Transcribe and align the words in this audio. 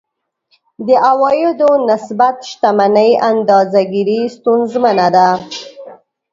د 0.87 0.89
عوایدو 1.09 1.69
نسبت 1.89 2.35
شتمنۍ 2.49 3.11
اندازه 3.31 3.81
ګیري 3.93 4.21
ستونزمنه 4.35 5.07
ده. 5.15 5.29